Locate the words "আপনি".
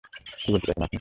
0.83-0.89